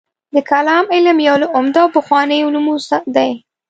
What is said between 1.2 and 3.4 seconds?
یو له عمده او پخوانیو علومو دی.